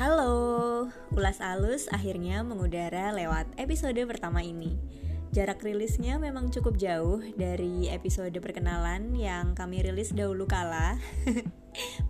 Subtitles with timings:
[0.00, 4.80] Halo, Ulas Alus akhirnya mengudara lewat episode pertama ini.
[5.28, 10.96] Jarak rilisnya memang cukup jauh dari episode perkenalan yang kami rilis dahulu kala.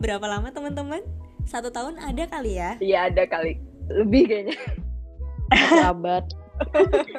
[0.03, 1.03] Berapa lama teman-teman?
[1.51, 2.79] Satu tahun ada kali ya?
[2.79, 3.59] Iya ada kali,
[3.91, 4.59] lebih kayaknya.
[5.51, 6.31] Sahabat.
[6.71, 7.11] Oke.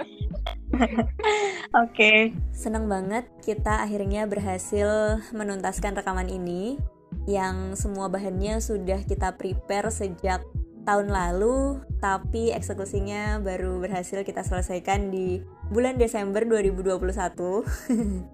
[1.83, 2.19] Okay.
[2.55, 6.79] Senang banget kita akhirnya berhasil menuntaskan rekaman ini
[7.27, 10.41] yang semua bahannya sudah kita prepare sejak
[10.83, 16.97] tahun lalu, tapi eksekusinya baru berhasil kita selesaikan di bulan Desember 2021.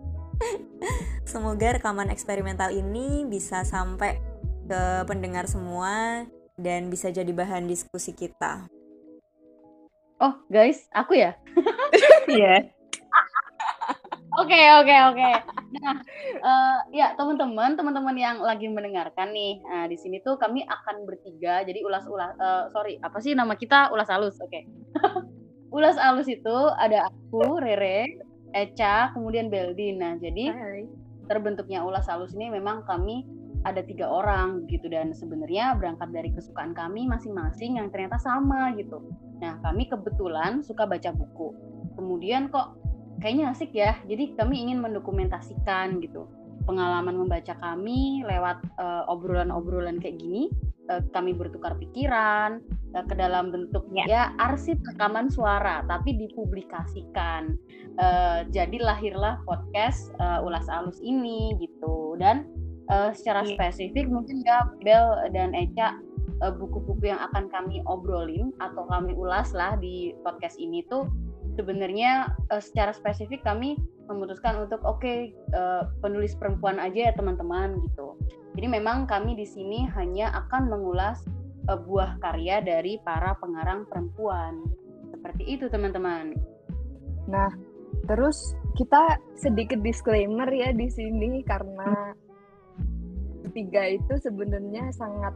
[1.31, 4.19] Semoga rekaman eksperimental ini bisa sampai
[4.67, 6.23] ke pendengar semua
[6.55, 8.67] dan bisa jadi bahan diskusi kita.
[10.17, 11.37] Oh, guys, aku ya?
[12.27, 12.43] Iya.
[12.67, 12.76] yeah.
[14.37, 15.29] Oke oke oke.
[15.81, 15.97] Nah
[16.45, 21.65] uh, ya teman-teman teman-teman yang lagi mendengarkan nih, nah di sini tuh kami akan bertiga.
[21.65, 24.53] Jadi ulas ulas uh, sorry apa sih nama kita ulas alus oke.
[24.53, 24.69] Okay.
[25.77, 28.21] ulas alus itu ada aku Rere,
[28.53, 29.97] Eca, kemudian Beldin.
[29.97, 30.85] Nah jadi Hai.
[31.25, 33.25] terbentuknya ulas alus ini memang kami
[33.65, 39.01] ada tiga orang gitu dan sebenarnya berangkat dari kesukaan kami masing-masing yang ternyata sama gitu.
[39.41, 41.57] Nah kami kebetulan suka baca buku.
[41.97, 42.77] Kemudian kok
[43.19, 43.97] kayaknya asik ya.
[44.05, 46.29] Jadi kami ingin mendokumentasikan gitu
[46.67, 50.51] pengalaman membaca kami lewat uh, obrolan-obrolan kayak gini.
[50.87, 52.63] Uh, kami bertukar pikiran
[52.95, 54.07] uh, ke dalam bentuk ya.
[54.07, 57.55] ya arsip rekaman suara, tapi dipublikasikan.
[57.97, 62.15] Uh, jadi lahirlah podcast uh, ulas alus ini gitu.
[62.19, 62.47] Dan
[62.91, 63.55] uh, secara ya.
[63.55, 65.99] spesifik mungkin ya Bel dan Eca
[66.37, 71.09] buku-buku yang akan kami obrolin atau kami ulas lah di podcast ini tuh
[71.57, 73.75] sebenarnya uh, secara spesifik kami
[74.07, 78.15] memutuskan untuk oke okay, uh, eh, penulis perempuan aja ya teman-teman gitu.
[78.55, 81.25] Jadi memang kami di sini hanya akan mengulas
[81.67, 84.63] uh, buah karya dari para pengarang perempuan.
[85.11, 86.39] Seperti itu teman-teman.
[87.27, 87.51] Nah,
[88.07, 92.15] terus kita sedikit disclaimer ya di sini karena
[93.51, 95.33] tiga itu sebenarnya sangat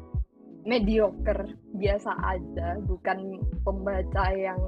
[0.63, 4.59] mediocre, biasa aja, bukan pembaca yang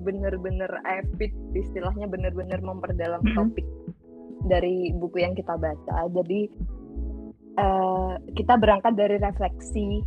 [0.00, 3.36] bener-bener epic istilahnya bener-bener memperdalam mm-hmm.
[3.36, 3.66] topik
[4.48, 6.40] dari buku yang kita baca jadi
[7.60, 10.00] uh, kita berangkat dari refleksi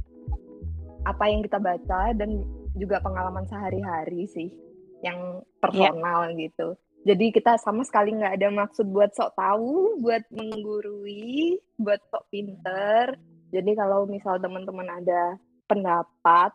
[1.06, 2.42] apa yang kita baca dan
[2.74, 4.50] juga pengalaman sehari-hari sih
[5.06, 6.50] yang personal yeah.
[6.50, 6.68] gitu
[7.04, 13.14] jadi kita sama sekali nggak ada maksud buat sok tahu buat menggurui buat sok pinter
[13.54, 15.38] jadi kalau misal teman-teman ada
[15.70, 16.52] pendapat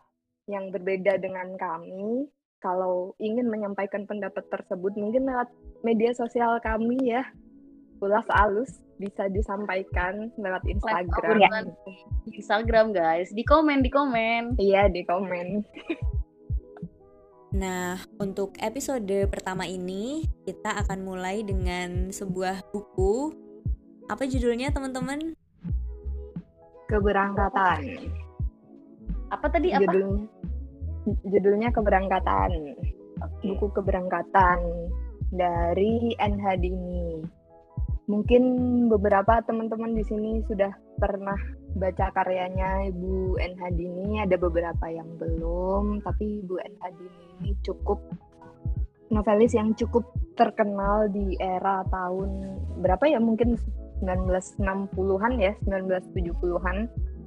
[0.51, 2.27] yang berbeda dengan kami
[2.59, 5.47] kalau ingin menyampaikan pendapat tersebut mungkin lewat
[5.87, 7.23] media sosial kami ya
[8.03, 11.49] ulas alus bisa disampaikan lewat Instagram ya.
[12.35, 15.47] Instagram guys di komen di komen iya di komen
[17.49, 23.33] Nah, untuk episode pertama ini kita akan mulai dengan sebuah buku.
[24.05, 25.33] Apa judulnya, teman-teman?
[26.89, 27.79] Keberangkatan.
[29.29, 29.69] Apa tadi?
[29.77, 29.85] Apa?
[29.85, 30.39] Judulnya
[31.25, 32.75] judulnya keberangkatan
[33.21, 33.47] okay.
[33.53, 34.59] buku keberangkatan
[35.29, 37.23] dari NH Dini
[38.09, 38.43] mungkin
[38.89, 41.37] beberapa teman-teman di sini sudah pernah
[41.77, 48.01] baca karyanya Ibu NH Dini ada beberapa yang belum tapi Ibu NH Dini ini cukup
[49.13, 53.57] novelis yang cukup terkenal di era tahun berapa ya mungkin
[54.01, 56.77] 1960-an ya 1970-an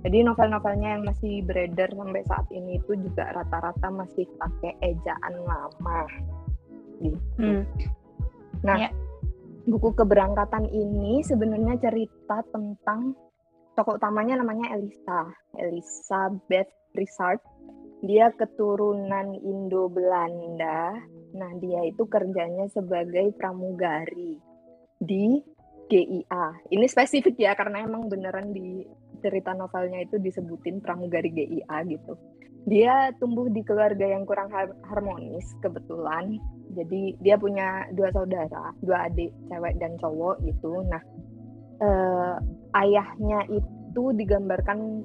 [0.02, 6.02] jadi novel-novelnya yang masih beredar sampai saat ini itu juga rata-rata masih pakai ejaan lama.
[6.98, 7.18] Gitu.
[7.38, 7.62] Hmm.
[8.66, 8.90] Nah, ya.
[9.70, 13.14] buku keberangkatan ini sebenarnya cerita tentang
[13.78, 17.38] tokoh utamanya namanya Elisa, Elizabeth Richard.
[18.02, 20.98] Dia keturunan Indo-Belanda.
[21.38, 24.42] Nah, dia itu kerjanya sebagai pramugari
[24.98, 25.38] di
[25.92, 26.44] GIA.
[26.72, 28.80] Ini spesifik ya karena emang beneran di
[29.20, 32.16] cerita novelnya itu disebutin pramugari GIA gitu.
[32.64, 34.48] Dia tumbuh di keluarga yang kurang
[34.88, 36.40] harmonis kebetulan.
[36.72, 40.80] Jadi dia punya dua saudara, dua adik cewek dan cowok gitu.
[40.88, 41.02] Nah,
[41.84, 42.36] eh,
[42.80, 45.04] ayahnya itu digambarkan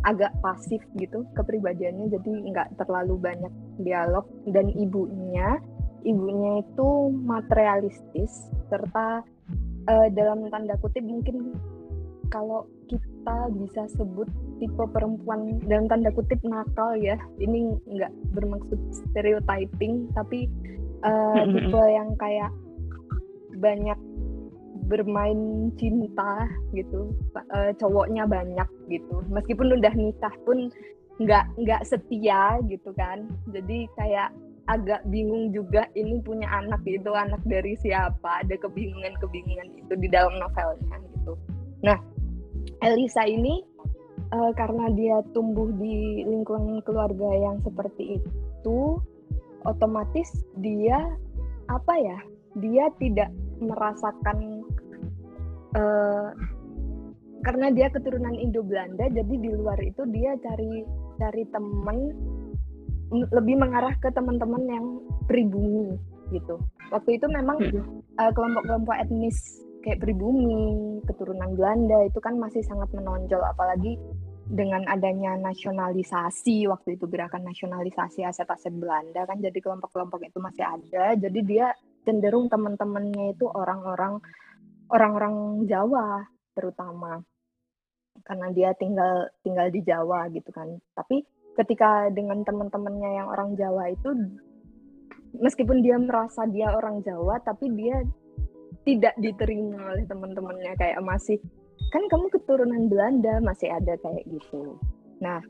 [0.00, 3.52] agak pasif gitu kepribadiannya jadi nggak terlalu banyak
[3.84, 5.60] dialog dan ibunya
[6.08, 9.20] ibunya itu materialistis serta
[9.88, 11.54] uh, dalam tanda kutip mungkin
[12.30, 14.26] kalau kita bisa sebut
[14.58, 20.50] tipe perempuan dalam tanda kutip nakal ya ini nggak bermaksud stereotyping tapi
[21.06, 22.50] uh, tipe yang kayak
[23.60, 23.98] banyak
[24.90, 27.14] bermain cinta gitu
[27.54, 29.22] uh, cowoknya banyak gitu.
[29.30, 30.66] Meskipun udah nikah pun
[31.22, 33.30] nggak nggak setia gitu kan.
[33.54, 34.34] Jadi kayak
[34.68, 40.08] agak bingung juga ini punya anak itu anak dari siapa ada kebingungan kebingungan itu di
[40.12, 41.32] dalam novelnya gitu.
[41.86, 41.98] Nah
[42.84, 43.64] Elisa ini
[44.32, 48.78] uh, karena dia tumbuh di lingkungan keluarga yang seperti itu
[49.68, 50.28] otomatis
[50.60, 50.96] dia
[51.68, 52.18] apa ya
[52.58, 53.30] dia tidak
[53.60, 54.64] merasakan
[55.76, 56.32] uh,
[57.40, 60.84] karena dia keturunan Indo Belanda jadi di luar itu dia cari
[61.20, 62.16] cari teman
[63.10, 64.86] lebih mengarah ke teman-teman yang
[65.26, 65.98] pribumi
[66.30, 66.62] gitu.
[66.94, 67.58] Waktu itu memang
[68.18, 73.98] uh, kelompok-kelompok etnis kayak pribumi, keturunan Belanda itu kan masih sangat menonjol apalagi
[74.50, 81.14] dengan adanya nasionalisasi waktu itu gerakan nasionalisasi aset-aset Belanda kan jadi kelompok-kelompok itu masih ada
[81.14, 81.66] jadi dia
[82.02, 84.18] cenderung teman-temannya itu orang-orang
[84.90, 87.22] orang-orang Jawa terutama
[88.26, 90.68] karena dia tinggal tinggal di Jawa gitu kan.
[90.92, 91.24] Tapi
[91.58, 94.10] ketika dengan teman-temannya yang orang Jawa itu
[95.38, 98.02] meskipun dia merasa dia orang Jawa tapi dia
[98.86, 101.36] tidak diterima oleh teman-temannya kayak masih
[101.90, 104.78] kan kamu keturunan Belanda masih ada kayak gitu.
[105.20, 105.42] Nah,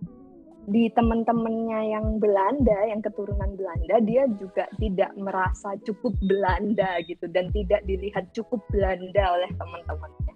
[0.69, 7.49] di teman-temannya yang Belanda, yang keturunan Belanda, dia juga tidak merasa cukup Belanda gitu dan
[7.55, 10.35] tidak dilihat cukup Belanda oleh teman-temannya.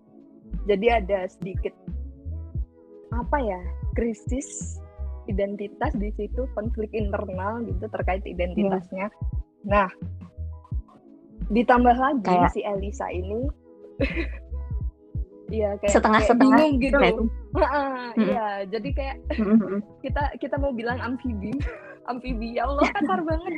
[0.64, 1.74] Jadi ada sedikit
[3.12, 3.60] apa ya
[3.94, 4.80] krisis
[5.26, 9.08] identitas di situ konflik internal gitu terkait identitasnya.
[9.08, 9.68] Hmm.
[9.68, 9.88] Nah,
[11.52, 12.52] ditambah lagi kayak...
[12.52, 13.48] si Elisa ini
[15.52, 17.28] Iya kayak setengah-setengah bingung gitu.
[18.16, 19.16] Iya, jadi kayak
[20.00, 21.52] kita kita mau bilang amfibi,
[22.10, 23.54] amfibi ya Allah kasar banget.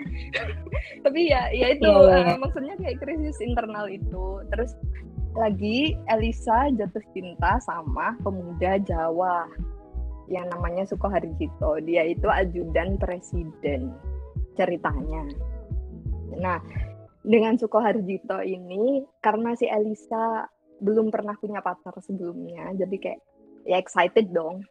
[1.06, 2.34] Tapi ya ya itu yeah, yeah.
[2.34, 4.42] Uh, maksudnya kayak krisis internal itu.
[4.50, 4.74] Terus
[5.38, 9.46] lagi Elisa jatuh cinta sama pemuda Jawa
[10.26, 11.82] yang namanya Sukoharjito.
[11.82, 13.94] Dia itu ajudan presiden
[14.58, 15.25] ceritanya.
[16.37, 16.58] Nah,
[17.23, 20.46] dengan Sukoharjito ini karena si Elisa
[20.82, 23.20] belum pernah punya pacar sebelumnya, jadi kayak
[23.64, 24.62] ya excited dong.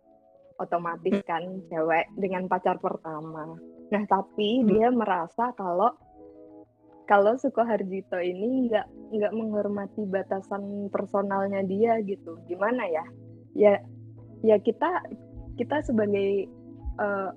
[0.55, 3.59] Otomatis kan cewek dengan pacar pertama.
[3.91, 5.91] Nah, tapi dia merasa kalau
[7.05, 13.05] kalau Sukoharjito ini nggak nggak menghormati batasan personalnya dia gitu gimana ya
[13.53, 13.73] ya
[14.41, 15.05] ya kita
[15.55, 16.47] kita sebagai
[16.99, 17.31] uh,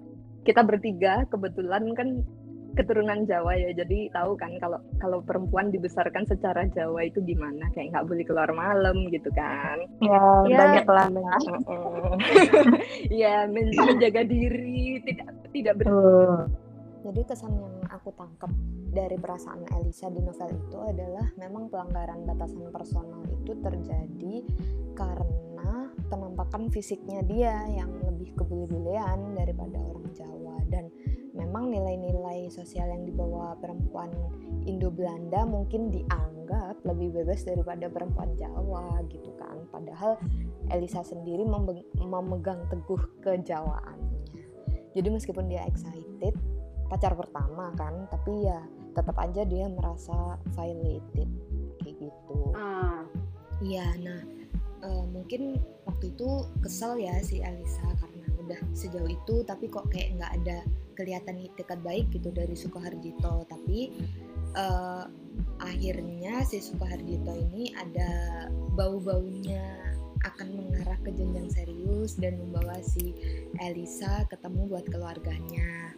[0.47, 2.23] kita bertiga kebetulan kan
[2.77, 3.75] keturunan Jawa ya.
[3.75, 7.67] Jadi tahu kan kalau kalau perempuan dibesarkan secara Jawa itu gimana?
[7.75, 9.83] Kayak nggak boleh keluar malam gitu kan?
[9.99, 10.59] Ya, ya.
[10.63, 11.07] banyak lah
[13.23, 15.91] ya menjaga diri tidak tidak ber
[17.09, 18.53] jadi kesan yang aku tangkap
[18.93, 24.35] dari perasaan Elisa di novel itu adalah memang pelanggaran batasan personal itu terjadi
[24.93, 30.89] karena penampakan fisiknya dia yang lebih kebule-bulean daripada orang Jawa dan
[31.37, 34.11] memang nilai-nilai sosial yang dibawa perempuan
[34.67, 40.19] Indo-Belanda mungkin dianggap lebih bebas daripada perempuan Jawa gitu kan padahal
[40.73, 41.47] Elisa sendiri
[42.01, 44.19] memegang teguh kejawaannya
[44.97, 46.35] jadi meskipun dia excited
[46.89, 48.65] pacar pertama kan tapi ya
[48.97, 51.29] tetap aja dia merasa violated
[51.85, 53.05] kayak gitu ah.
[53.63, 53.95] iya uh.
[54.03, 54.38] nah
[54.83, 60.17] uh, mungkin waktu itu kesel ya si Alisa karena udah sejauh itu tapi kok kayak
[60.17, 60.59] nggak ada
[60.99, 63.47] kelihatan dekat baik gitu dari Sukoharjito.
[63.47, 63.95] Tapi
[64.59, 65.07] uh,
[65.63, 68.11] akhirnya si Sukoharjito ini ada
[68.75, 69.79] bau-baunya
[70.27, 73.15] akan mengarah ke jenjang serius dan membawa si
[73.63, 75.95] Elisa ketemu buat keluarganya.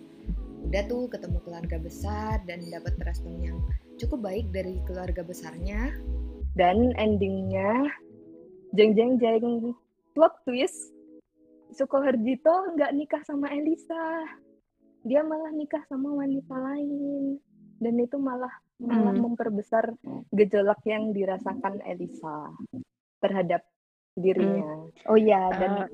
[0.60, 3.56] Udah tuh ketemu keluarga besar dan dapat respon yang
[3.96, 5.96] cukup baik dari keluarga besarnya.
[6.52, 7.88] Dan endingnya
[8.74, 9.74] jeng jeng jeng
[10.14, 10.94] plot twist
[11.70, 14.26] Sukoharjito nggak nikah sama Elisa
[15.06, 17.40] dia malah nikah sama wanita lain
[17.80, 19.24] dan itu malah malah hmm.
[19.24, 19.96] memperbesar
[20.32, 22.52] gejolak yang dirasakan Elisa
[23.20, 23.64] terhadap
[24.16, 24.88] dirinya.
[24.88, 25.08] Hmm.
[25.08, 25.88] Oh iya dan uh,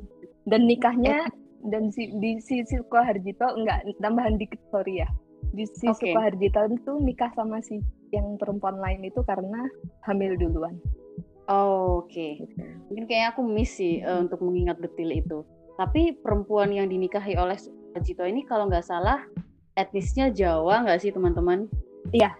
[0.46, 1.26] dan nikahnya
[1.66, 5.08] dan si di si Suko Harjito enggak tambahan dikit sorry ya
[5.54, 6.14] di si okay.
[6.14, 7.78] Suko Harjito itu nikah sama si
[8.10, 9.66] yang perempuan lain itu karena
[10.06, 10.74] hamil duluan.
[11.46, 12.32] Oh, Oke, okay.
[12.90, 15.38] mungkin kayaknya aku miss sih uh, untuk mengingat detail itu.
[15.78, 17.54] Tapi perempuan yang dinikahi oleh
[17.94, 19.22] Harjito ini kalau nggak salah
[19.78, 21.70] etnisnya Jawa nggak sih teman-teman?
[22.10, 22.34] Iya,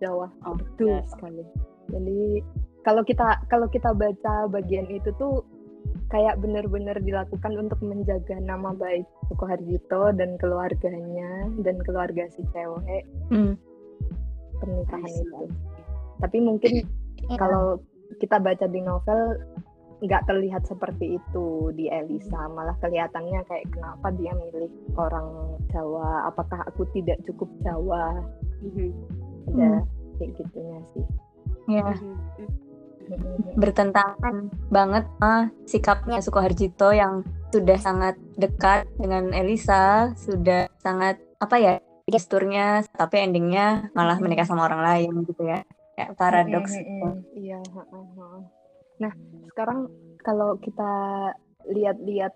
[0.00, 0.32] Jawa.
[0.48, 1.44] Oh, betul sekali.
[1.92, 2.40] Jadi
[2.86, 5.42] kalau kita kalau kita baca bagian itu tuh
[6.08, 13.02] kayak benar-benar dilakukan untuk menjaga nama baik Sukoharjito dan keluarganya dan keluarga si cewek
[13.34, 13.58] hmm.
[14.62, 15.42] pernikahan itu.
[16.22, 16.72] Tapi mungkin
[17.26, 17.38] yeah.
[17.38, 17.82] kalau
[18.20, 19.38] kita baca di novel
[19.96, 22.48] nggak terlihat seperti itu di Elisa.
[22.52, 24.68] Malah kelihatannya kayak kenapa dia milih
[25.00, 26.28] orang Jawa?
[26.28, 28.20] Apakah aku tidak cukup Jawa?
[28.60, 28.90] Mm-hmm.
[29.46, 29.82] ada hmm.
[30.18, 31.04] kayak gitunya sih.
[31.70, 31.88] Ya.
[33.54, 37.22] Bertentangan banget ah sikapnya Sukoharjito yang
[37.54, 41.74] sudah sangat dekat dengan Elisa sudah sangat apa ya
[42.10, 45.62] gesturnya tapi endingnya malah menikah sama orang lain gitu ya
[45.96, 46.72] kayak paradoks
[47.34, 47.60] iya
[48.96, 49.12] nah
[49.52, 49.88] sekarang
[50.20, 50.92] kalau kita
[51.66, 52.32] lihat-lihat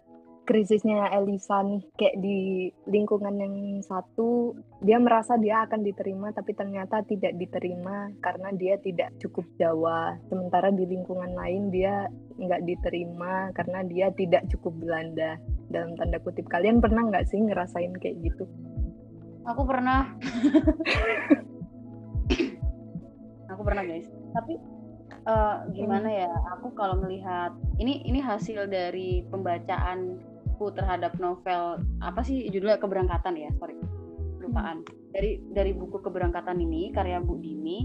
[0.50, 3.54] krisisnya Elisa nih kayak di lingkungan yang
[3.86, 10.18] satu dia merasa dia akan diterima tapi ternyata tidak diterima karena dia tidak cukup Jawa
[10.26, 15.36] sementara di lingkungan lain dia nggak diterima karena dia tidak cukup Belanda.
[15.70, 18.48] Dalam tanda kutip kalian pernah nggak sih ngerasain kayak gitu?
[19.46, 20.18] Aku pernah
[23.60, 24.08] aku pernah guys.
[24.32, 24.56] Tapi
[25.28, 32.48] uh, gimana ya aku kalau melihat ini ini hasil dari pembacaanku terhadap novel apa sih
[32.48, 33.76] judulnya keberangkatan ya sorry
[34.40, 34.80] lupaan
[35.12, 37.84] dari dari buku keberangkatan ini karya Bu Dini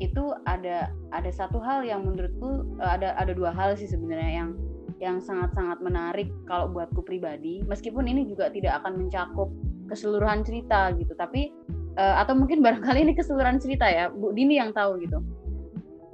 [0.00, 4.50] itu ada ada satu hal yang menurutku uh, ada ada dua hal sih sebenarnya yang
[4.96, 7.60] yang sangat-sangat menarik kalau buatku pribadi.
[7.66, 9.50] Meskipun ini juga tidak akan mencakup
[9.90, 11.50] keseluruhan cerita gitu tapi
[11.96, 15.20] uh, atau mungkin barangkali ini keseluruhan cerita ya Bu Dini yang tahu gitu.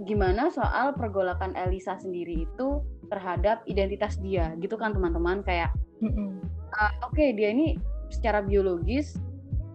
[0.06, 4.54] Gimana soal pergolakan Elisa sendiri itu terhadap identitas dia?
[4.62, 9.18] Gitu kan teman-teman kayak uh, oke okay, dia ini secara biologis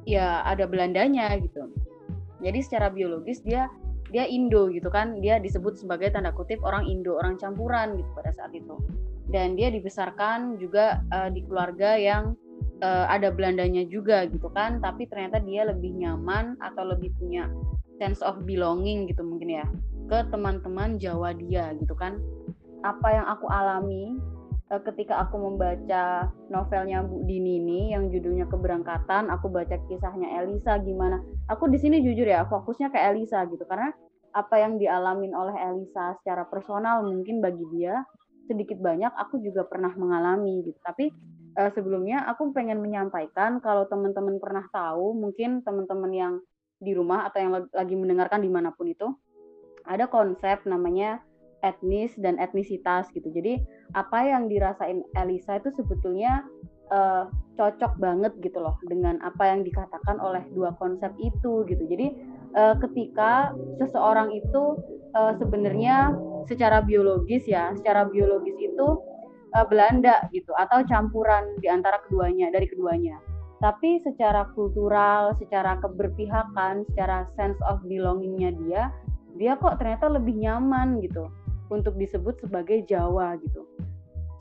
[0.07, 1.69] ya ada Belandanya gitu.
[2.43, 3.67] Jadi secara biologis dia
[4.11, 5.19] dia Indo gitu kan.
[5.19, 8.79] Dia disebut sebagai tanda kutip orang Indo orang campuran gitu pada saat itu.
[9.31, 12.35] Dan dia dibesarkan juga uh, di keluarga yang
[12.83, 17.47] uh, ada Belandanya juga gitu kan tapi ternyata dia lebih nyaman atau lebih punya
[17.97, 19.65] sense of belonging gitu mungkin ya
[20.11, 22.19] ke teman-teman Jawa dia gitu kan.
[22.83, 24.19] Apa yang aku alami
[24.69, 30.77] uh, ketika aku membaca novelnya Bu Dini ini yang judulnya keberangkatan aku baca kisahnya Elisa
[30.83, 31.23] gimana.
[31.47, 33.95] Aku di sini jujur ya fokusnya ke Elisa gitu karena
[34.33, 38.01] apa yang dialamin oleh Elisa secara personal mungkin bagi dia
[38.49, 40.79] sedikit banyak aku juga pernah mengalami gitu.
[40.83, 41.07] Tapi
[41.57, 46.33] uh, sebelumnya aku pengen menyampaikan kalau teman-teman pernah tahu mungkin teman-teman yang
[46.83, 49.07] di rumah atau yang lagi mendengarkan di mana pun itu
[49.87, 51.23] ada konsep namanya
[51.63, 53.31] etnis dan etnisitas gitu.
[53.31, 53.63] Jadi
[53.95, 56.43] apa yang dirasain Elisa itu sebetulnya
[56.91, 61.83] uh, cocok banget gitu loh dengan apa yang dikatakan oleh dua konsep itu gitu.
[61.87, 62.19] Jadi
[62.59, 64.75] uh, ketika seseorang itu
[65.15, 66.11] uh, sebenarnya
[66.51, 68.87] secara biologis ya, secara biologis itu
[69.55, 73.17] uh, Belanda gitu atau campuran di antara keduanya dari keduanya.
[73.63, 78.83] Tapi secara kultural, secara keberpihakan, secara sense of belongingnya dia
[79.39, 81.31] dia kok ternyata lebih nyaman gitu
[81.71, 83.65] untuk disebut sebagai Jawa gitu.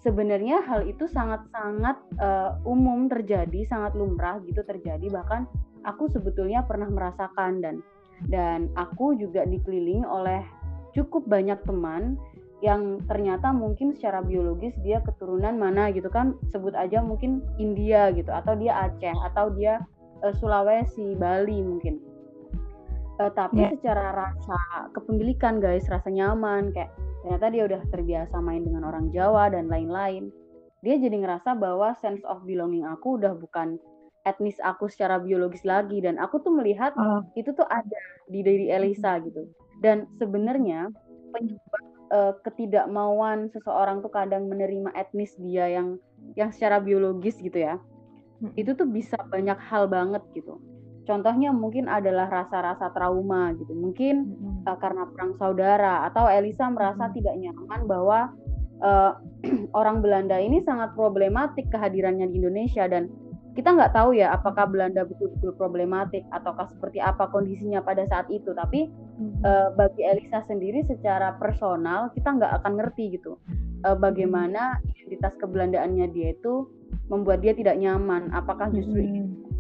[0.03, 5.47] Sebenarnya hal itu sangat-sangat uh, umum terjadi, sangat lumrah gitu terjadi bahkan
[5.87, 7.77] aku sebetulnya pernah merasakan dan
[8.27, 10.43] dan aku juga dikelilingi oleh
[10.95, 12.19] cukup banyak teman
[12.63, 18.31] yang ternyata mungkin secara biologis dia keturunan mana gitu kan sebut aja mungkin India gitu
[18.31, 19.83] atau dia Aceh atau dia
[20.23, 21.99] uh, Sulawesi Bali mungkin
[23.19, 23.75] uh, tapi yeah.
[23.75, 24.59] secara rasa
[24.95, 26.95] kepemilikan guys rasa nyaman kayak
[27.27, 30.31] ternyata dia udah terbiasa main dengan orang Jawa dan lain-lain
[30.87, 33.83] dia jadi ngerasa bahwa sense of belonging aku udah bukan
[34.23, 37.27] etnis aku secara biologis lagi dan aku tuh melihat uh.
[37.35, 37.99] itu tuh ada
[38.31, 39.51] di diri Elisa gitu
[39.83, 40.95] dan sebenarnya
[41.35, 45.97] penyebab uh, ketidakmauan seseorang tuh kadang menerima etnis dia yang
[46.37, 47.81] yang secara biologis gitu ya
[48.45, 48.53] hmm.
[48.61, 50.61] itu tuh bisa banyak hal banget gitu
[51.03, 53.75] Contohnya mungkin adalah rasa-rasa trauma gitu.
[53.75, 54.71] Mungkin hmm.
[54.71, 57.15] uh, karena perang saudara atau Elisa merasa hmm.
[57.19, 58.19] tidak nyaman bahwa
[58.83, 59.19] uh,
[59.81, 63.11] orang Belanda ini sangat problematik kehadirannya di Indonesia dan
[63.53, 68.53] kita nggak tahu ya apakah Belanda betul-betul problematik ataukah seperti apa kondisinya pada saat itu.
[68.57, 69.45] Tapi hmm.
[69.45, 73.37] uh, bagi Elisa sendiri secara personal kita nggak akan ngerti gitu
[73.85, 76.69] uh, bagaimana identitas kebelandaannya dia itu
[77.13, 78.33] membuat dia tidak nyaman.
[78.33, 79.53] Apakah justru hmm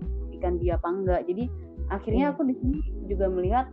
[0.42, 1.44] merugikan dia apa enggak jadi
[1.94, 2.32] akhirnya hmm.
[2.34, 3.66] aku di sini juga melihat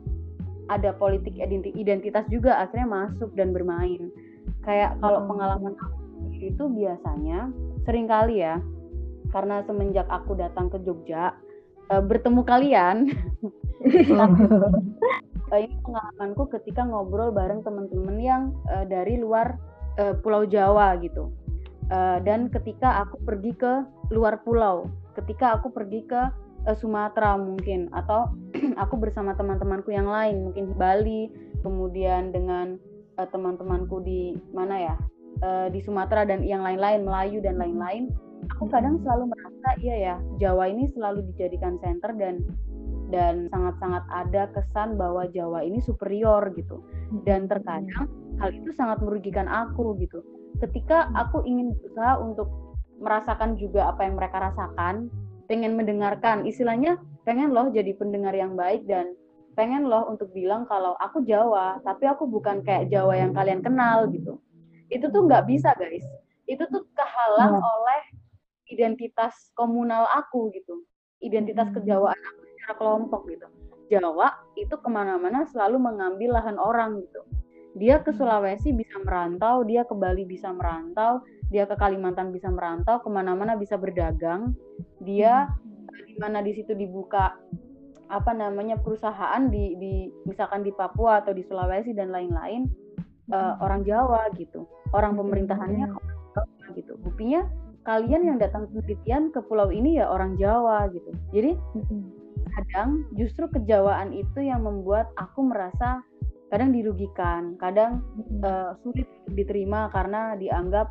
[0.70, 1.34] ada politik
[1.74, 4.14] identitas juga akhirnya masuk dan bermain
[4.62, 5.30] kayak kalau hmm.
[5.34, 5.98] pengalaman aku
[6.38, 7.50] itu biasanya
[7.90, 8.62] sering kali ya
[9.30, 11.34] karena semenjak aku datang ke Jogja
[11.90, 12.98] uh, bertemu kalian.
[15.50, 19.58] Uh, ini pengalamanku ketika ngobrol bareng teman-teman yang uh, dari luar
[19.98, 21.34] uh, Pulau Jawa gitu.
[21.90, 23.82] Uh, dan ketika aku pergi ke
[24.14, 24.86] luar pulau
[25.18, 26.22] ketika aku pergi ke
[26.70, 28.30] uh, Sumatera mungkin atau
[28.84, 31.22] aku bersama teman-temanku yang lain mungkin di Bali
[31.66, 32.78] kemudian dengan
[33.18, 34.96] uh, teman-temanku di mana ya?
[35.40, 38.12] Uh, di Sumatera dan yang lain-lain Melayu dan lain-lain
[38.48, 42.44] aku kadang selalu merasa iya ya Jawa ini selalu dijadikan center dan
[43.10, 46.86] dan sangat-sangat ada kesan bahwa Jawa ini superior gitu.
[47.26, 50.22] Dan terkadang hal itu sangat merugikan aku gitu.
[50.62, 52.48] Ketika aku ingin berusaha untuk
[53.02, 55.10] merasakan juga apa yang mereka rasakan
[55.50, 59.18] pengen mendengarkan istilahnya pengen loh jadi pendengar yang baik dan
[59.58, 64.06] pengen loh untuk bilang kalau aku Jawa tapi aku bukan kayak Jawa yang kalian kenal
[64.14, 64.38] gitu.
[64.94, 66.06] Itu tuh nggak bisa guys.
[66.46, 67.66] Itu tuh kehalang hmm.
[67.66, 68.02] oleh
[68.80, 70.88] identitas komunal aku gitu.
[71.20, 71.84] Identitas hmm.
[71.84, 73.48] kejawaan aku secara kelompok gitu.
[73.92, 77.28] Jawa itu ke mana-mana selalu mengambil lahan orang gitu.
[77.76, 78.18] Dia ke hmm.
[78.24, 81.20] Sulawesi bisa merantau dia ke Bali bisa merantau
[81.52, 84.56] dia ke Kalimantan bisa merantau ke mana-mana bisa berdagang.
[85.04, 86.08] Dia hmm.
[86.08, 87.36] di mana di situ dibuka
[88.10, 89.94] apa namanya perusahaan di, di
[90.26, 92.66] misalkan di Papua atau di Sulawesi dan lain-lain
[93.36, 94.64] uh, orang Jawa gitu.
[94.96, 95.94] Orang pemerintahannya
[96.74, 96.98] gitu.
[97.02, 97.46] Buktinya
[97.90, 101.58] kalian yang datang penelitian ke pulau ini ya orang Jawa gitu jadi
[102.54, 106.06] kadang justru kejawaan itu yang membuat aku merasa
[106.50, 108.02] kadang dirugikan, kadang
[108.42, 110.90] uh, sulit diterima karena dianggap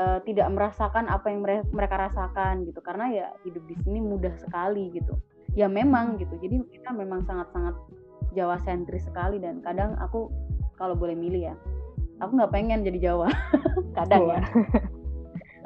[0.00, 2.80] uh, tidak merasakan apa yang mereka rasakan gitu.
[2.80, 5.14] Karena ya hidup di sini mudah sekali gitu.
[5.52, 6.32] Ya memang gitu.
[6.40, 7.76] Jadi kita memang sangat-sangat
[8.36, 10.28] Jawa sentris sekali dan kadang aku
[10.76, 11.54] kalau boleh milih ya,
[12.24, 13.28] aku nggak pengen jadi Jawa.
[13.98, 14.40] kadang ya.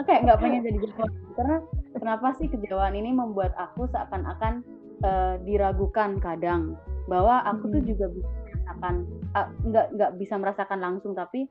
[0.02, 1.06] Oke, nggak pengen jadi Jawa
[1.38, 1.56] karena
[1.94, 4.66] kenapa sih kejawaan ini membuat aku seakan-akan
[5.06, 6.74] uh, diragukan kadang?
[7.06, 7.74] Bahwa aku hmm.
[7.78, 8.94] tuh juga bisa merasakan
[9.38, 11.46] uh, nggak nggak bisa merasakan langsung tapi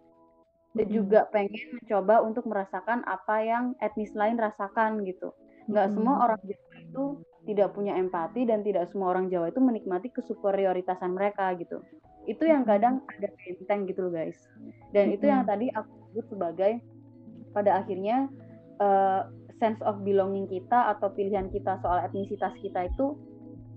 [0.76, 0.84] hmm.
[0.92, 5.32] juga pengen mencoba untuk merasakan apa yang etnis lain rasakan gitu.
[5.72, 5.96] Nggak hmm.
[5.96, 7.04] semua orang Jawa itu
[7.48, 11.80] tidak punya empati dan tidak semua orang Jawa itu menikmati kesuperioritasan mereka gitu.
[12.28, 14.36] Itu yang kadang ada benteng gitu loh guys.
[14.92, 16.84] Dan itu yang tadi aku sebut sebagai
[17.52, 18.32] pada akhirnya
[18.82, 19.30] uh,
[19.62, 23.14] sense of belonging kita atau pilihan kita soal etnisitas kita itu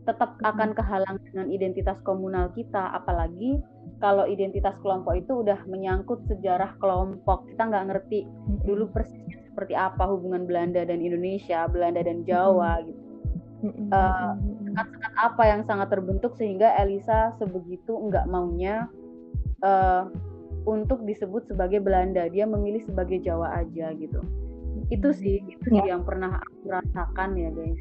[0.09, 2.93] tetap akan kehalang dengan identitas komunal kita.
[2.97, 3.61] Apalagi
[4.01, 7.49] kalau identitas kelompok itu udah menyangkut sejarah kelompok.
[7.53, 8.29] Kita nggak ngerti
[8.65, 13.01] dulu persisnya seperti apa hubungan Belanda dan Indonesia Belanda dan Jawa gitu.
[13.65, 18.93] Uh, sekat-sekat apa yang sangat terbentuk sehingga Elisa sebegitu nggak maunya
[19.65, 20.05] uh,
[20.69, 22.29] untuk disebut sebagai Belanda.
[22.29, 24.21] Dia memilih sebagai Jawa aja gitu
[24.91, 25.97] itu sih itu sih ya.
[25.97, 27.81] yang pernah aku rasakan ya guys.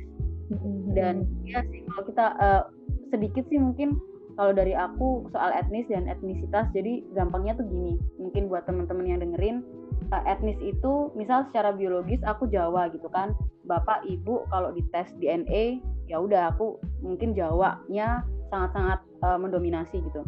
[0.93, 2.63] Dan ya sih kalau kita uh,
[3.09, 3.97] sedikit sih mungkin
[4.33, 7.99] kalau dari aku soal etnis dan etnisitas jadi gampangnya tuh gini.
[8.17, 9.65] Mungkin buat teman-teman yang dengerin
[10.13, 13.33] uh, etnis itu misal secara biologis aku Jawa gitu kan.
[13.65, 15.79] Bapak ibu kalau dites DNA
[16.11, 20.21] ya udah aku mungkin Jawanya sangat-sangat uh, mendominasi gitu.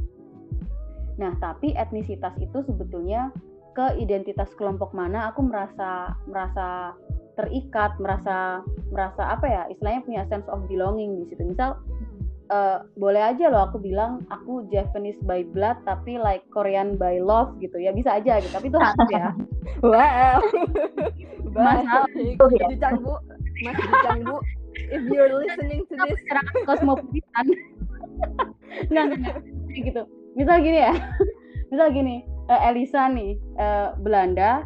[1.19, 3.31] Nah tapi etnisitas itu sebetulnya
[3.75, 6.95] ke identitas kelompok mana aku merasa merasa
[7.35, 11.43] terikat merasa merasa apa ya istilahnya punya sense of belonging di situ.
[11.43, 11.75] Misal
[12.49, 17.59] uh, boleh aja loh aku bilang aku Japanese by blood tapi like Korean by love
[17.59, 17.91] gitu ya.
[17.91, 19.35] Bisa aja gitu tapi itu hak ya.
[19.83, 20.39] Wow.
[21.51, 23.19] Masalah itu ya bu.
[23.67, 23.77] Mas
[24.23, 24.39] bu.
[24.75, 26.19] If you're listening to this.
[26.63, 27.45] Kosmopolitan.
[28.91, 29.35] Nggak nggak
[29.75, 30.01] gitu.
[30.39, 30.95] Misal gini ya.
[31.75, 34.65] Misal gini uh, Elisa nih uh, Belanda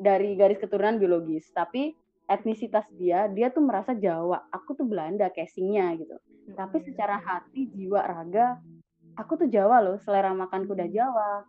[0.00, 1.92] dari garis keturunan biologis, tapi
[2.30, 4.48] etnisitas dia, dia tuh merasa Jawa.
[4.54, 6.16] Aku tuh Belanda casingnya gitu.
[6.16, 6.56] Hmm.
[6.56, 8.56] Tapi secara hati, jiwa, raga,
[9.18, 9.98] aku tuh Jawa loh.
[10.00, 11.44] Selera makan kuda Jawa,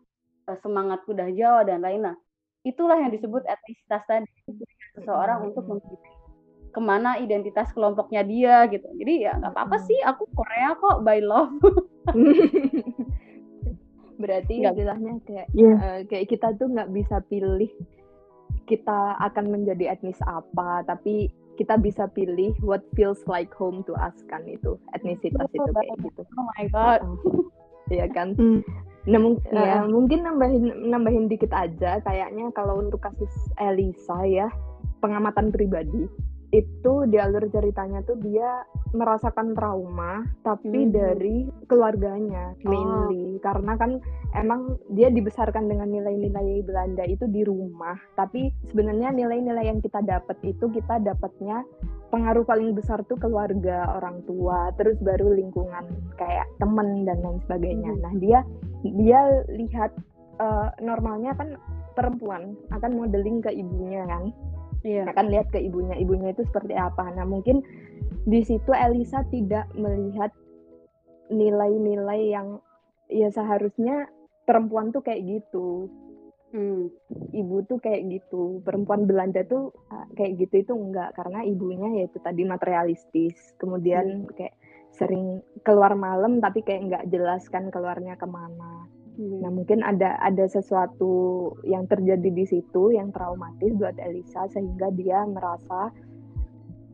[0.49, 2.17] eh, semangat kuda Jawa dan lain-lain.
[2.61, 4.27] Itulah yang disebut etnisitas tadi.
[4.97, 5.47] Seseorang hmm.
[5.53, 6.13] untuk memilih
[6.71, 8.87] ke mana identitas kelompoknya dia gitu.
[8.95, 9.85] Jadi ya nggak apa-apa hmm.
[9.87, 11.55] sih, aku Korea kok by love.
[14.21, 15.77] Berarti istilahnya kayak yeah.
[15.81, 17.71] uh, kayak kita tuh nggak bisa pilih
[18.69, 24.15] kita akan menjadi etnis apa, tapi kita bisa pilih what feels like home to us
[24.31, 26.21] kan itu etnisitas itu kayak gitu.
[26.37, 27.01] Oh my god.
[27.91, 28.39] Iya kan.
[28.39, 28.63] Mm.
[29.11, 29.83] Nah, mung yeah.
[29.83, 34.47] uh, mungkin nambahin nambahin dikit aja kayaknya kalau untuk kasus Elisa ya
[35.03, 36.07] pengamatan pribadi
[36.51, 40.91] itu di alur ceritanya tuh dia merasakan trauma tapi hmm.
[40.91, 41.37] dari
[41.71, 42.67] keluarganya oh.
[42.67, 43.41] mainly oh.
[43.43, 44.03] karena kan
[44.35, 50.35] emang dia dibesarkan dengan nilai-nilai Belanda itu di rumah tapi sebenarnya nilai-nilai yang kita dapat
[50.43, 51.63] itu kita dapatnya
[52.11, 55.87] pengaruh paling besar tuh keluarga orang tua terus baru lingkungan
[56.19, 58.01] kayak temen dan lain sebagainya hmm.
[58.03, 58.39] nah dia
[58.83, 59.19] dia
[59.55, 59.95] lihat
[60.43, 61.55] uh, normalnya kan
[61.95, 64.35] perempuan akan modeling ke ibunya kan
[64.81, 65.09] Iya.
[65.09, 67.13] Akan lihat ke ibunya, ibunya itu seperti apa.
[67.13, 67.61] Nah mungkin
[68.25, 70.33] di situ Elisa tidak melihat
[71.31, 72.59] nilai-nilai yang
[73.07, 74.09] ya seharusnya
[74.45, 75.87] perempuan tuh kayak gitu.
[76.51, 76.91] hmm.
[77.31, 79.71] ibu tuh kayak gitu perempuan Belanda tuh
[80.19, 84.35] kayak gitu itu enggak karena ibunya yaitu tadi materialistis kemudian hmm.
[84.35, 84.55] kayak
[84.91, 88.83] sering keluar malam tapi kayak nggak jelas kan keluarnya ke mana
[89.21, 89.45] hmm.
[89.45, 95.21] nah mungkin ada ada sesuatu yang terjadi di situ yang traumatis buat Elisa sehingga dia
[95.29, 95.93] merasa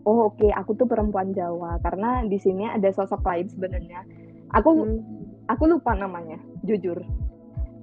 [0.04, 4.04] oh oke okay, aku tuh perempuan Jawa karena di sini ada sosok lain sebenarnya
[4.52, 5.00] aku hmm.
[5.48, 6.38] aku lupa namanya
[6.68, 7.00] jujur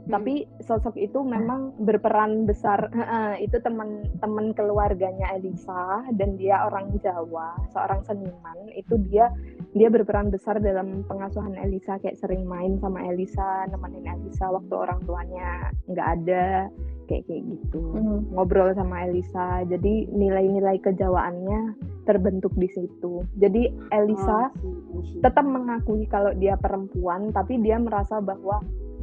[0.08, 0.68] tapi hmm.
[0.68, 2.92] sosok itu memang berperan besar.
[2.92, 8.58] Uh, itu teman-teman keluarganya Elisa dan dia orang Jawa seorang seniman.
[8.76, 9.32] Itu dia
[9.72, 15.00] dia berperan besar dalam pengasuhan Elisa kayak sering main sama Elisa nemenin Elisa waktu orang
[15.08, 16.68] tuanya nggak ada
[17.08, 17.80] kayak kayak gitu.
[17.80, 18.28] Hmm.
[18.32, 19.64] ngobrol sama Elisa.
[19.68, 23.24] Jadi nilai-nilai kejawaannya terbentuk di situ.
[23.40, 28.60] Jadi Elisa oh, tetap mengakui kalau dia perempuan tapi dia merasa bahwa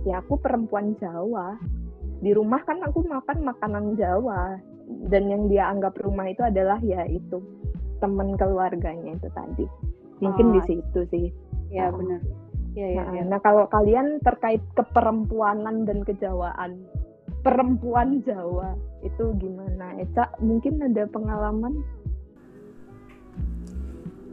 [0.08, 1.58] ya aku perempuan Jawa.
[2.22, 4.62] Di rumah kan aku makan makanan Jawa.
[5.08, 7.40] Dan yang dia anggap rumah itu adalah ya itu
[8.04, 9.66] teman keluarganya itu tadi.
[10.20, 11.28] Mungkin oh, di situ sih.
[11.72, 11.98] Ya nah.
[11.98, 12.22] benar.
[12.72, 13.24] Ya, ya, nah, ya.
[13.28, 16.80] nah kalau kalian terkait keperempuanan dan kejawaan
[17.42, 19.98] perempuan Jawa itu gimana?
[19.98, 21.82] Eca mungkin ada pengalaman?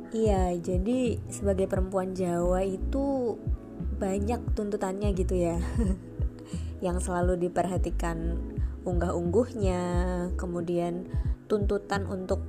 [0.09, 3.37] Iya, jadi sebagai perempuan Jawa itu
[3.99, 5.59] banyak tuntutannya gitu ya.
[6.87, 8.39] Yang selalu diperhatikan
[8.87, 9.81] unggah-ungguhnya
[10.39, 11.11] kemudian
[11.51, 12.41] tuntutan untuk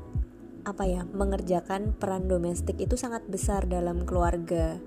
[0.64, 4.78] apa ya mengerjakan peran domestik itu sangat besar dalam keluarga.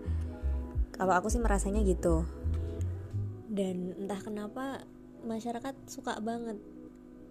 [0.95, 2.23] Kalau aku sih merasanya gitu.
[3.51, 4.87] Dan entah kenapa
[5.27, 6.57] masyarakat suka banget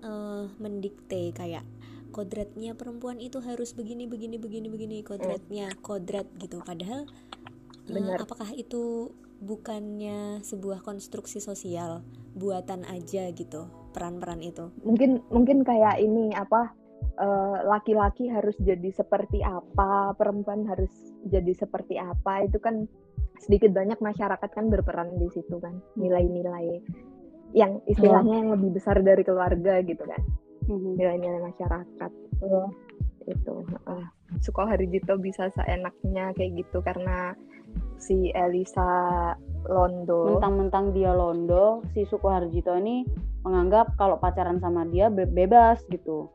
[0.04, 1.64] uh, mendikte kayak
[2.12, 6.60] kodratnya perempuan itu harus begini begini begini begini kodratnya kodrat gitu.
[6.62, 7.08] Padahal
[7.88, 8.22] Benar.
[8.22, 9.12] Uh, apakah itu
[9.42, 12.06] bukannya sebuah konstruksi sosial
[12.38, 14.70] buatan aja gitu peran-peran itu?
[14.86, 16.72] Mungkin mungkin kayak ini apa
[17.18, 20.94] eh, laki-laki uh, harus jadi seperti apa, perempuan harus
[21.26, 22.86] jadi seperti apa itu kan
[23.42, 26.78] sedikit banyak masyarakat kan berperan di situ kan nilai-nilai
[27.58, 30.22] yang istilahnya yang lebih besar dari keluarga gitu kan
[30.70, 30.94] mm-hmm.
[30.96, 32.12] nilai-nilai masyarakat
[32.46, 32.70] oh.
[33.26, 33.56] itu
[33.90, 34.06] uh,
[34.40, 37.34] Suko Harijito bisa seenaknya kayak gitu karena
[38.02, 39.32] si Elisa
[39.70, 43.06] Londo mentang-mentang dia Londo si Sukoharjito ini
[43.46, 46.30] menganggap kalau pacaran sama dia be bebas gitu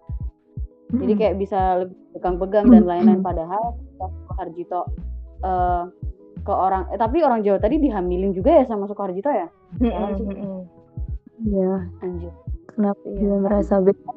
[0.94, 1.00] hmm.
[1.02, 4.86] jadi kayak bisa lebih pegang-pegang dan lain-lain padahal Sukoharjito
[5.42, 5.90] uh,
[6.46, 9.48] ke orang eh, tapi orang Jawa tadi dihamilin juga ya sama Sukoharjito ya
[11.44, 11.84] Iya.
[12.00, 12.32] Anjir.
[12.72, 13.20] Kenapa iya.
[13.20, 14.16] dia merasa bebas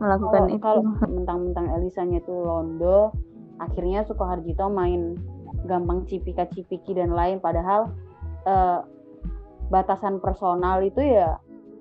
[0.00, 0.60] melakukan itu?
[0.62, 3.12] Kalau mentang-mentang Elisanya itu Londo,
[3.60, 5.16] akhirnya Sukoharjito main
[5.66, 7.92] gampang cipika-cipiki dan lain padahal
[8.46, 8.86] uh,
[9.68, 11.36] batasan personal itu ya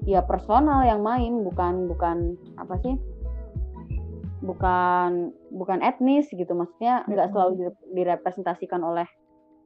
[0.05, 2.97] ya personal yang main bukan bukan apa sih?
[4.45, 9.07] Bukan bukan etnis gitu maksudnya nggak selalu direpresentasikan oleh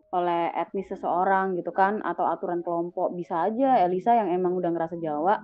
[0.10, 3.12] oleh etnis seseorang gitu kan atau aturan kelompok.
[3.16, 5.44] Bisa aja Elisa yang emang udah ngerasa Jawa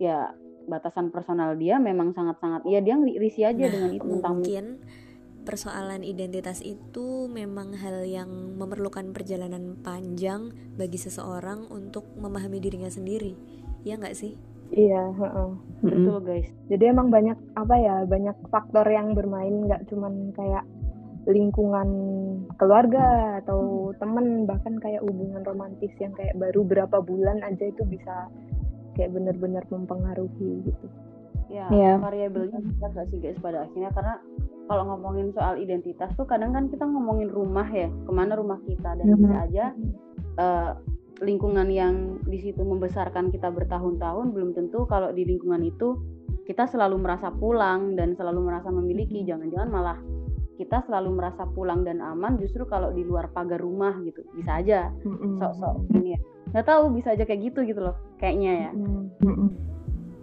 [0.00, 0.32] ya
[0.66, 4.64] batasan personal dia memang sangat-sangat iya dia risih aja nah, dengan itu mungkin
[5.42, 13.34] persoalan identitas itu memang hal yang memerlukan perjalanan panjang bagi seseorang untuk memahami dirinya sendiri.
[13.82, 14.38] Ya nggak sih?
[14.72, 15.52] Iya uh-uh.
[15.84, 16.48] betul guys.
[16.72, 20.64] Jadi emang banyak apa ya banyak faktor yang bermain nggak cuman kayak
[21.28, 21.88] lingkungan
[22.58, 28.26] keluarga atau temen bahkan kayak hubungan romantis yang kayak baru berapa bulan aja itu bisa
[28.98, 30.86] kayak benar-benar mempengaruhi gitu.
[31.52, 32.00] Ya yeah.
[32.00, 33.92] variabelnya bisa gak sih guys pada akhirnya?
[33.92, 34.14] Karena
[34.72, 38.96] kalau ngomongin soal identitas tuh kadang kan kita ngomongin rumah ya ke mana rumah kita
[38.96, 39.64] dan bisa aja
[40.40, 40.72] uh,
[41.20, 46.00] lingkungan yang di situ membesarkan kita bertahun-tahun belum tentu kalau di lingkungan itu
[46.48, 49.22] kita selalu merasa pulang dan selalu merasa memiliki.
[49.22, 49.98] Jangan-jangan malah
[50.58, 54.26] kita selalu merasa pulang dan aman justru kalau di luar pagar rumah gitu.
[54.34, 54.90] Bisa aja.
[55.38, 56.20] Sok-sok ini ya.
[56.50, 58.70] Nggak tahu bisa aja kayak gitu gitu loh kayaknya ya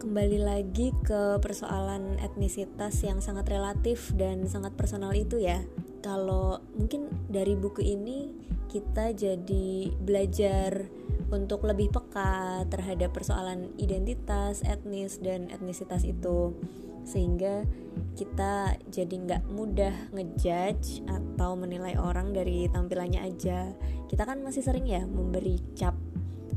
[0.09, 5.61] kembali lagi ke persoalan etnisitas yang sangat relatif dan sangat personal itu ya.
[6.01, 8.33] Kalau mungkin dari buku ini
[8.65, 10.89] kita jadi belajar
[11.29, 16.57] untuk lebih peka terhadap persoalan identitas, etnis dan etnisitas itu
[17.05, 17.69] sehingga
[18.17, 23.77] kita jadi nggak mudah ngejudge atau menilai orang dari tampilannya aja.
[24.09, 25.93] Kita kan masih sering ya memberi cap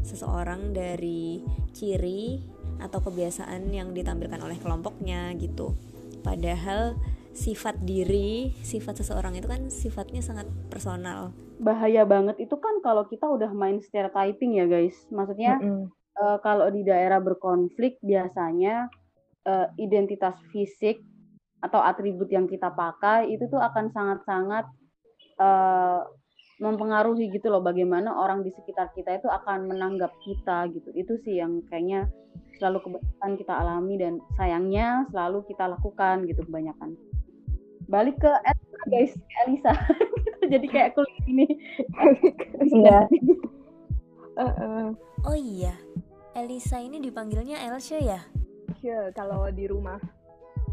[0.00, 1.44] seseorang dari
[1.76, 5.72] ciri atau kebiasaan yang ditampilkan oleh kelompoknya gitu.
[6.26, 6.98] Padahal
[7.32, 11.32] sifat diri, sifat seseorang itu kan sifatnya sangat personal.
[11.62, 14.94] Bahaya banget itu kan kalau kita udah main stereotyping ya guys.
[15.08, 15.84] Maksudnya mm -hmm.
[16.20, 18.92] uh, kalau di daerah berkonflik biasanya
[19.48, 21.00] uh, identitas fisik
[21.62, 24.66] atau atribut yang kita pakai itu tuh akan sangat-sangat
[25.38, 26.02] uh,
[26.62, 30.94] mempengaruhi gitu loh bagaimana orang di sekitar kita itu akan menanggap kita gitu.
[30.94, 32.06] Itu sih yang kayaknya
[32.62, 36.94] selalu kebanyakan kita alami dan sayangnya selalu kita lakukan gitu kebanyakan.
[37.90, 39.12] Balik ke Elisa guys.
[39.42, 39.72] Elisa.
[40.52, 41.46] Jadi kayak kulit ini.
[42.62, 43.10] Iya.
[45.28, 45.76] Oh iya
[46.32, 48.20] Elisa ini dipanggilnya Elsa ya?
[48.80, 50.00] Iya kalau di rumah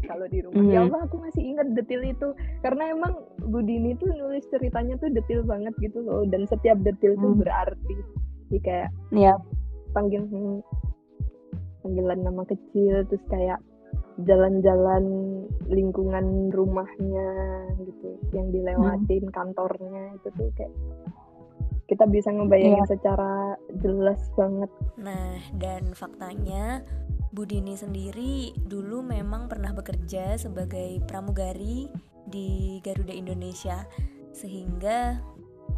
[0.06, 0.72] kalau di rumah mm.
[0.72, 2.28] ya Allah aku masih ingat detail itu
[2.64, 3.12] karena emang
[3.50, 7.22] Budini tuh nulis ceritanya tuh detail banget gitu loh dan setiap detail mm.
[7.22, 7.40] tuh hmm.
[7.42, 7.96] berarti
[8.50, 9.38] jadi kayak yeah.
[9.94, 10.26] panggil
[11.80, 13.60] panggilan nama kecil terus kayak
[14.26, 15.04] jalan-jalan
[15.70, 17.30] lingkungan rumahnya
[17.80, 19.32] gitu yang dilewatin hmm.
[19.32, 20.74] kantornya itu tuh kayak
[21.88, 22.90] kita bisa ngebayangin yeah.
[22.90, 23.32] secara
[23.82, 24.70] jelas banget.
[24.94, 26.86] Nah, dan faktanya
[27.30, 31.86] Budini sendiri dulu memang pernah bekerja sebagai pramugari
[32.26, 33.86] di Garuda Indonesia
[34.34, 35.22] sehingga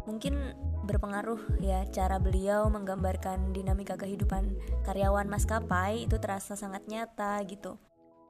[0.09, 4.51] mungkin berpengaruh ya cara beliau menggambarkan dinamika kehidupan
[4.83, 7.79] karyawan maskapai itu terasa sangat nyata gitu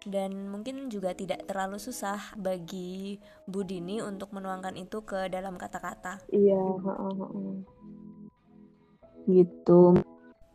[0.03, 6.19] dan mungkin juga tidak terlalu susah bagi Budini untuk menuangkan itu ke dalam kata-kata.
[6.27, 6.59] Iya,
[9.31, 10.03] gitu.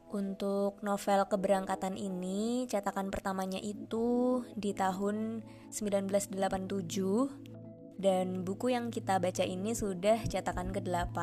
[0.09, 9.45] Untuk novel keberangkatan ini, cetakan pertamanya itu di tahun 1987 dan buku yang kita baca
[9.45, 11.17] ini sudah cetakan ke-8.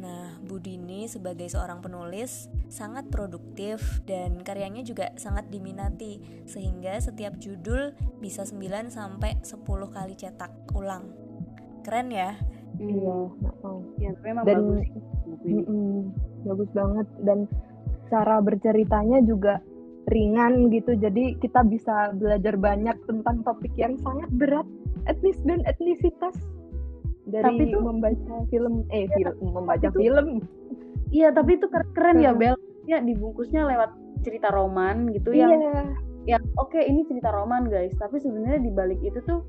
[0.00, 7.90] Nah, Budini sebagai seorang penulis sangat produktif dan karyanya juga sangat diminati sehingga setiap judul
[8.22, 11.10] bisa 9 sampai 10 kali cetak ulang.
[11.82, 12.38] Keren ya?
[12.78, 13.18] Iya,
[13.66, 13.82] oh.
[13.98, 14.86] ya memang dan, bagus.
[15.42, 15.96] Mm -mm,
[16.48, 17.38] bagus banget dan
[18.10, 19.62] cara berceritanya juga
[20.10, 20.98] ringan gitu.
[20.98, 24.66] Jadi kita bisa belajar banyak tentang topik yang sangat berat,
[25.06, 26.34] etnis dan etnisitas
[27.30, 28.84] dari tapi tuh, membaca film.
[28.90, 30.26] Eh ya, film membaca itu, film.
[31.10, 32.58] Iya tapi itu keren ya Bel.
[32.90, 33.94] Ya dibungkusnya lewat
[34.26, 35.48] cerita roman gitu yang
[36.26, 36.36] iya.
[36.36, 37.94] ya oke okay, ini cerita roman guys.
[37.98, 39.46] Tapi sebenarnya di balik itu tuh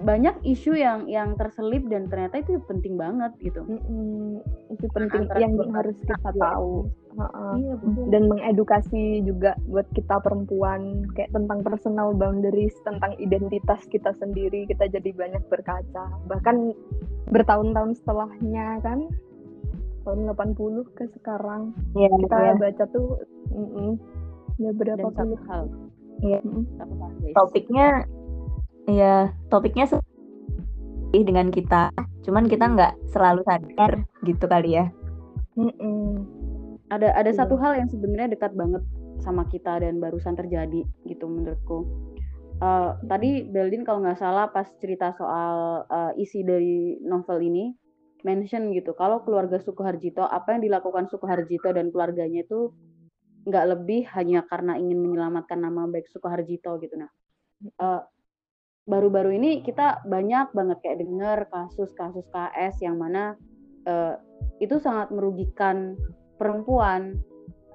[0.00, 4.40] banyak isu yang yang terselip dan ternyata itu penting banget gitu mm -hmm.
[4.72, 7.76] itu penting yang harus kita tahu Iya,
[8.08, 14.88] Dan mengedukasi juga buat kita perempuan kayak tentang personal boundaries, tentang identitas kita sendiri, kita
[14.88, 16.08] jadi banyak berkaca.
[16.28, 16.56] Bahkan
[17.28, 19.12] bertahun-tahun setelahnya kan
[20.08, 22.54] tahun 80 ke sekarang ya, kita ya.
[22.58, 23.22] baca tuh
[23.54, 23.90] mm -mm,
[24.58, 25.64] ya berapa puluh hal.
[26.24, 26.40] Iya.
[26.42, 27.32] Mm -mm.
[27.36, 28.08] Topiknya
[28.90, 29.86] ya topiknya
[31.12, 31.92] dengan kita,
[32.24, 34.88] cuman kita nggak selalu sadar gitu kali ya.
[35.52, 36.42] Mm -mm
[36.92, 37.38] ada ada hmm.
[37.40, 38.84] satu hal yang sebenarnya dekat banget
[39.24, 41.88] sama kita dan barusan terjadi gitu menurutku.
[42.62, 47.74] Uh, tadi Beldin kalau nggak salah pas cerita soal uh, isi dari novel ini
[48.22, 52.70] mention gitu kalau keluarga Sukoharjito apa yang dilakukan Sukoharjito dan keluarganya itu
[53.42, 57.10] nggak lebih hanya karena ingin menyelamatkan nama baik Sukoharjito gitu nah.
[57.82, 58.02] Uh,
[58.86, 63.38] baru-baru ini kita banyak banget kayak dengar kasus-kasus KS yang mana
[63.86, 64.18] uh,
[64.58, 65.94] itu sangat merugikan
[66.38, 67.18] perempuan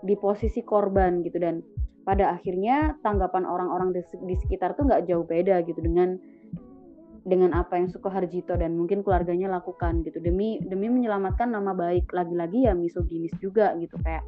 [0.04, 1.40] di posisi korban gitu.
[1.40, 1.64] Dan
[2.04, 6.20] pada akhirnya tanggapan orang-orang di, di sekitar tuh nggak jauh beda gitu dengan
[7.28, 10.20] dengan apa yang Sukoharjito dan mungkin keluarganya lakukan gitu.
[10.20, 13.96] Demi demi menyelamatkan nama baik lagi-lagi ya misoginis juga gitu.
[14.04, 14.24] Kayak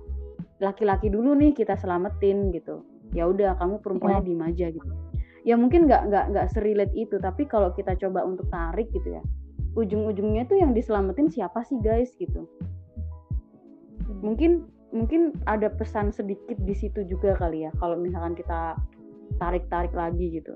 [0.60, 2.84] laki-laki dulu nih kita selamatin gitu.
[3.15, 4.28] Ya udah kamu perempuannya ya.
[4.28, 5.09] diem aja gitu
[5.47, 9.23] ya mungkin nggak nggak nggak serilet itu tapi kalau kita coba untuk tarik gitu ya
[9.78, 12.49] ujung-ujungnya tuh yang diselamatin siapa sih guys gitu
[14.19, 18.75] mungkin mungkin ada pesan sedikit di situ juga kali ya kalau misalkan kita
[19.38, 20.54] tarik-tarik lagi gitu.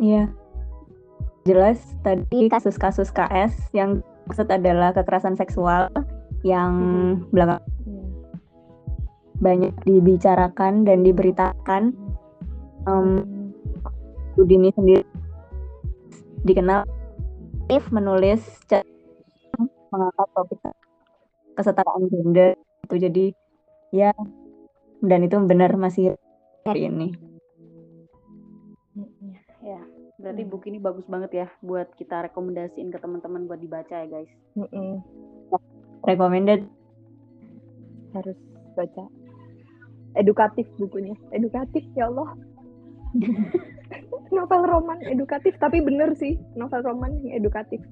[0.00, 0.32] Iya.
[1.48, 5.88] Jelas tadi kasus-kasus KS yang maksud adalah kekerasan seksual
[6.44, 7.32] yang hmm.
[7.32, 7.64] belakang.
[9.40, 11.96] Banyak dibicarakan dan diberitakan.
[12.88, 13.24] Um,
[14.38, 15.04] Udini sendiri
[16.46, 16.88] dikenal
[17.92, 18.40] menulis
[19.90, 20.58] mengangkat topik
[21.54, 23.24] kesetaraan gender itu jadi
[23.90, 24.10] ya
[25.02, 26.16] dan itu benar masih
[26.66, 27.14] hari ini.
[29.60, 29.82] Ya
[30.18, 34.30] berarti buku ini bagus banget ya buat kita rekomendasiin ke teman-teman buat dibaca ya guys.
[36.06, 36.66] Recommended.
[38.10, 38.38] Harus
[38.74, 39.19] baca
[40.18, 41.14] edukatif bukunya.
[41.30, 42.34] Edukatif ya Allah.
[44.34, 46.38] Novel roman edukatif tapi bener sih.
[46.54, 47.82] Novel roman yang edukatif.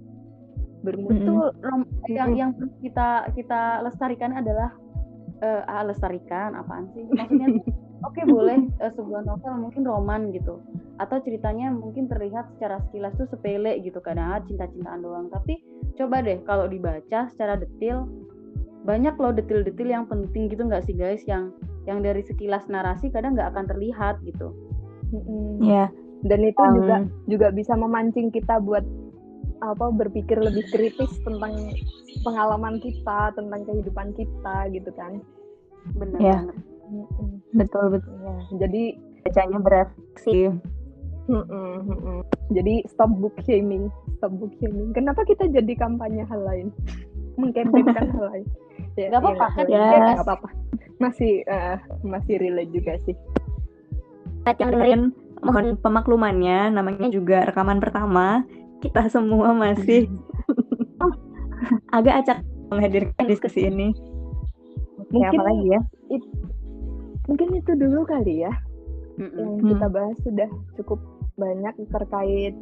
[0.87, 4.71] Bermutu Itu rom- yang yang kita kita lestarikan adalah
[5.43, 7.07] eh ah, lestarikan apaan sih?
[7.11, 7.49] Maksudnya
[8.07, 10.63] oke boleh eh, sebuah novel mungkin roman gitu.
[11.03, 13.99] Atau ceritanya mungkin terlihat secara sekilas tuh sepele gitu.
[13.99, 15.27] Kadang ah, cinta-cintaan doang.
[15.35, 15.59] Tapi
[15.99, 18.07] coba deh kalau dibaca secara detail
[18.87, 21.23] banyak loh detail-detail yang penting gitu nggak sih guys?
[21.27, 21.51] Yang
[21.89, 24.53] yang dari sekilas narasi kadang nggak akan terlihat gitu
[25.09, 25.65] Mm-mm.
[25.65, 25.89] Ya,
[26.21, 28.85] dan itu Um, juga juga bisa memancing kita buat
[29.59, 31.73] apa berpikir lebih kritis tentang
[32.23, 35.19] pengalaman kita tentang kehidupan kita gitu kan
[35.97, 36.37] bener Ya.
[36.45, 36.57] banget
[36.89, 37.31] Mm-mm.
[37.53, 38.15] betul betul.
[38.21, 38.83] Ya, jadi
[39.25, 40.39] Bacanya berefleksi.
[41.27, 42.19] mm-mm, mm-mm.
[42.49, 46.69] jadi stop book shaming stop book shaming kenapa kita jadi kampanye hal lain
[47.37, 48.47] mengkampanyekan hal lain
[48.99, 49.67] ya, Nggak apa-apa, ya, kan?
[49.71, 49.99] ya, Yes.
[50.19, 50.49] nggak apa-apa.
[50.99, 53.15] Masih eh, masih relate juga sih.
[54.49, 55.03] Yang dengerin
[55.39, 58.43] mohon pemaklumannya namanya juga rekaman pertama.
[58.83, 60.11] Kita semua masih
[61.97, 63.95] agak acak menghadirkan diskusi ini.
[65.15, 65.81] Ya mungkin apalagi ya?
[67.29, 68.53] mungkin itu dulu kali ya.
[69.19, 69.35] Mm-mm.
[69.35, 69.69] yang Hmm.
[69.75, 71.01] kita bahas sudah cukup
[71.35, 72.55] banyak terkait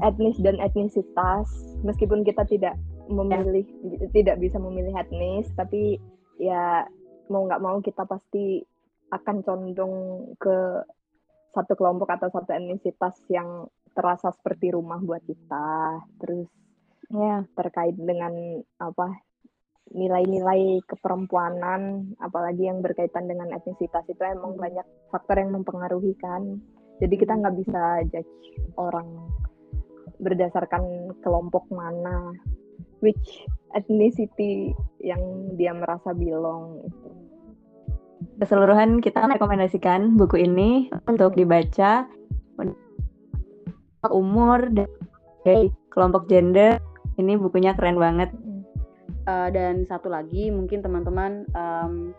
[0.00, 1.48] etnis dan etnisitas.
[1.84, 2.74] Meskipun kita tidak
[3.10, 3.66] memilih
[4.14, 5.98] tidak bisa memilih etnis tapi
[6.38, 6.86] ya
[7.30, 8.62] mau nggak mau kita pasti
[9.12, 9.94] akan condong
[10.40, 10.56] ke
[11.52, 16.00] satu kelompok atau satu etnisitas yang terasa seperti rumah buat kita.
[16.16, 16.48] Terus
[17.12, 17.44] ya.
[17.52, 18.32] terkait dengan
[18.80, 19.20] apa
[19.92, 26.56] nilai-nilai keperempuanan apalagi yang berkaitan dengan etnisitas itu emang banyak faktor yang mempengaruhi kan?
[27.04, 28.32] Jadi kita nggak bisa judge
[28.80, 29.28] orang
[30.22, 32.32] berdasarkan kelompok mana
[33.00, 35.20] which ethnicity yang
[35.56, 37.10] dia merasa belong itu.
[38.38, 42.06] Keseluruhan kita merekomendasikan buku ini untuk dibaca
[44.10, 44.90] umur dan
[45.46, 46.82] dari kelompok gender.
[47.18, 48.34] Ini bukunya keren banget.
[49.22, 52.10] Eh, dan satu lagi mungkin teman-teman em,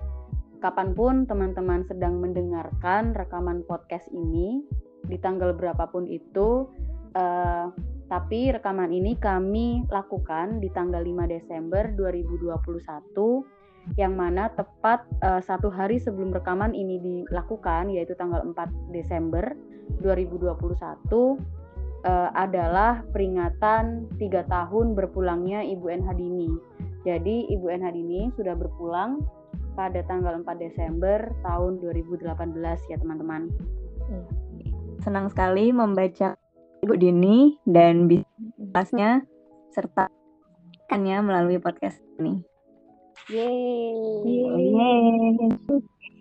[0.64, 4.64] kapan pun teman-teman sedang mendengarkan rekaman podcast ini
[5.12, 6.72] di tanggal berapapun itu
[7.16, 7.68] eh,
[8.14, 15.74] tapi rekaman ini kami lakukan di tanggal 5 Desember 2021 yang mana tepat eh, satu
[15.74, 19.58] hari sebelum rekaman ini dilakukan yaitu tanggal 4 Desember
[20.06, 20.46] 2021
[22.06, 26.54] eh, adalah peringatan tiga tahun berpulangnya Ibu N Hadini.
[27.04, 29.26] Jadi Ibu N Hadini sudah berpulang
[29.74, 32.30] pada tanggal 4 Desember tahun 2018
[32.94, 33.50] ya teman-teman.
[35.04, 36.40] senang sekali membaca
[36.84, 39.24] Ibu Dini dan bisnisnya
[39.72, 40.12] serta
[40.92, 42.44] hanya melalui podcast ini.
[43.32, 43.96] Yeay.
[44.28, 45.48] Yeay.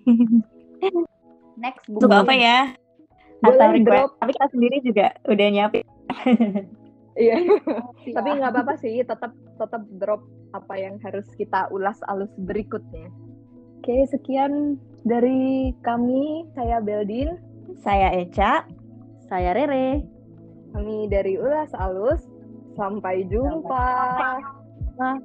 [1.62, 2.06] Next buku.
[2.06, 2.72] Apa ya?
[3.42, 3.86] Atau request.
[3.90, 4.10] drop.
[4.22, 5.84] Tapi kita sendiri juga udah nyiapin.
[7.18, 7.36] iya Ya.
[8.16, 10.24] tapi nggak apa-apa sih tetap tetap drop
[10.56, 13.12] apa yang harus kita ulas alus berikutnya
[13.84, 17.36] oke sekian dari kami saya Beldin
[17.82, 18.64] Saya Eca.
[19.26, 20.04] Saya Rere.
[20.72, 22.24] Kami dari ulas alus
[22.74, 23.84] sampai jumpa
[24.98, 25.20] jumpa.